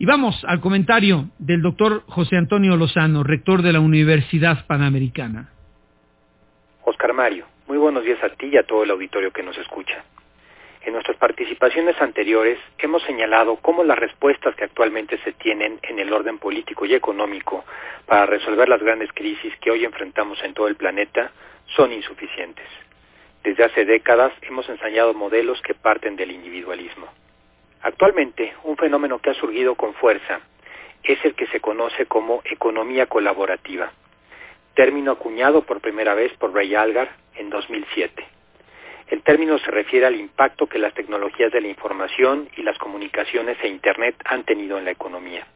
[0.00, 5.50] Y vamos al comentario del doctor José Antonio Lozano, rector de la Universidad Panamericana.
[6.86, 10.02] Oscar Mario, muy buenos días a ti y a todo el auditorio que nos escucha.
[10.86, 16.10] En nuestras participaciones anteriores hemos señalado cómo las respuestas que actualmente se tienen en el
[16.14, 17.66] orden político y económico
[18.06, 21.30] para resolver las grandes crisis que hoy enfrentamos en todo el planeta
[21.76, 22.64] son insuficientes.
[23.44, 27.06] Desde hace décadas hemos ensayado modelos que parten del individualismo.
[27.82, 30.40] Actualmente, un fenómeno que ha surgido con fuerza
[31.02, 33.90] es el que se conoce como economía colaborativa,
[34.74, 38.22] término acuñado por primera vez por Ray Algar en 2007.
[39.08, 43.56] El término se refiere al impacto que las tecnologías de la información y las comunicaciones
[43.62, 45.46] e Internet han tenido en la economía.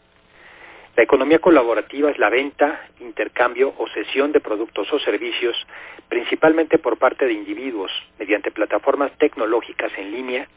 [0.97, 5.57] La economía colaborativa es la venta, intercambio o cesión de productos o servicios,
[6.09, 10.49] principalmente por parte de individuos, mediante plataformas tecnológicas en línea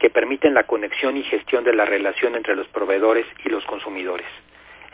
[0.00, 4.26] que permiten la conexión y gestión de la relación entre los proveedores y los consumidores.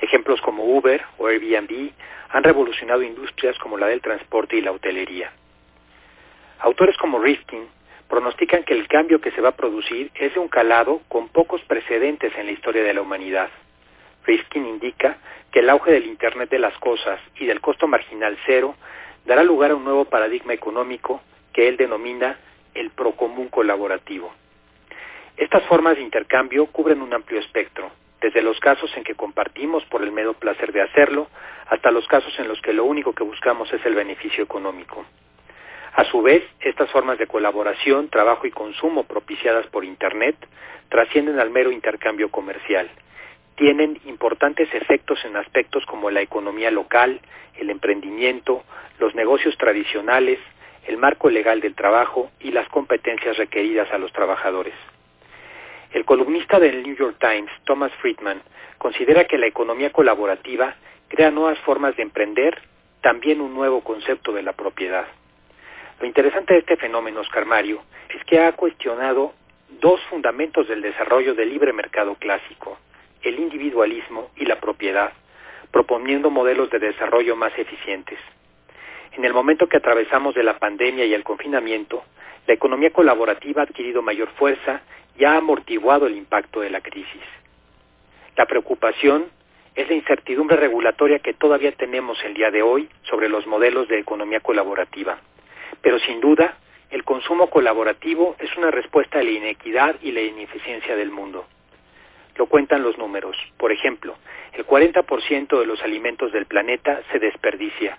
[0.01, 1.93] Ejemplos como Uber o Airbnb
[2.29, 5.31] han revolucionado industrias como la del transporte y la hotelería.
[6.59, 7.69] Autores como Rifkin
[8.09, 11.63] pronostican que el cambio que se va a producir es de un calado con pocos
[11.63, 13.49] precedentes en la historia de la humanidad.
[14.25, 15.19] Rifkin indica
[15.53, 18.75] que el auge del Internet de las cosas y del costo marginal cero
[19.25, 21.23] dará lugar a un nuevo paradigma económico
[21.53, 22.39] que él denomina
[22.75, 24.33] el procomún colaborativo.
[25.37, 27.91] Estas formas de intercambio cubren un amplio espectro,
[28.23, 31.29] desde los casos en que compartimos por el mero placer de hacerlo,
[31.69, 35.05] hasta los casos en los que lo único que buscamos es el beneficio económico.
[35.93, 40.37] A su vez, estas formas de colaboración, trabajo y consumo propiciadas por Internet
[40.89, 42.91] trascienden al mero intercambio comercial.
[43.57, 47.21] Tienen importantes efectos en aspectos como la economía local,
[47.57, 48.63] el emprendimiento,
[48.99, 50.39] los negocios tradicionales,
[50.87, 54.75] el marco legal del trabajo y las competencias requeridas a los trabajadores.
[55.97, 58.43] El columnista del New York Times, Thomas Friedman,
[58.77, 60.75] considera que la economía colaborativa
[61.09, 62.61] crea nuevas formas de emprender,
[63.01, 65.07] también un nuevo concepto de la propiedad.
[65.99, 67.81] Lo interesante de este fenómeno, Oscar Mario,
[68.15, 69.33] es que ha cuestionado
[69.81, 72.77] dos fundamentos del desarrollo del libre mercado clásico,
[73.23, 75.15] el individualismo y la propiedad,
[75.71, 78.19] proponiendo modelos de desarrollo más eficientes.
[79.13, 82.05] En el momento que atravesamos de la pandemia y el confinamiento,
[82.47, 84.83] la economía colaborativa ha adquirido mayor fuerza
[85.19, 87.23] y ha amortiguado el impacto de la crisis.
[88.37, 89.27] La preocupación
[89.75, 93.99] es la incertidumbre regulatoria que todavía tenemos el día de hoy sobre los modelos de
[93.99, 95.19] economía colaborativa.
[95.83, 96.57] Pero sin duda,
[96.91, 101.47] el consumo colaborativo es una respuesta a la inequidad y la ineficiencia del mundo.
[102.37, 103.37] Lo cuentan los números.
[103.57, 104.17] Por ejemplo,
[104.53, 107.99] el 40% de los alimentos del planeta se desperdicia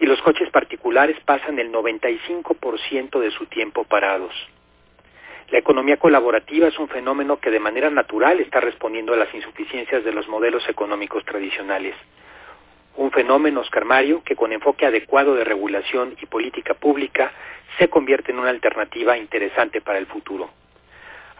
[0.00, 4.32] y los coches particulares pasan el 95% de su tiempo parados.
[5.50, 10.04] La economía colaborativa es un fenómeno que de manera natural está respondiendo a las insuficiencias
[10.04, 11.96] de los modelos económicos tradicionales.
[12.94, 17.32] Un fenómeno, Oscar Mario, que con enfoque adecuado de regulación y política pública
[17.78, 20.50] se convierte en una alternativa interesante para el futuro.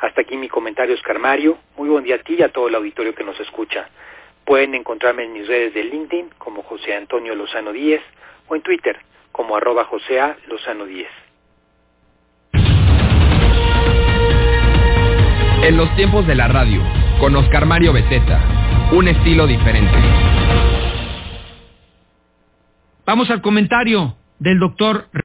[0.01, 1.59] Hasta aquí mi comentario, Oscar Mario.
[1.77, 3.89] Muy buen día a ti y a todo el auditorio que nos escucha.
[4.45, 8.03] Pueden encontrarme en mis redes de LinkedIn como José Antonio Lozano Díez
[8.49, 8.99] o en Twitter
[9.31, 11.30] como arroba José Lozano Díez.
[15.71, 16.83] En los tiempos de la radio,
[17.21, 19.97] con Oscar Mario Beteta, un estilo diferente.
[23.07, 25.07] Vamos al comentario del doctor